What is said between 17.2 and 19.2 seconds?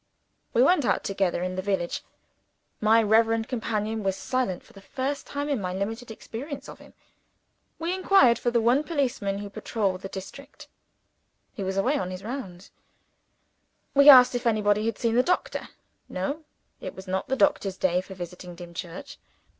the doctor's day for visiting Dimchurch.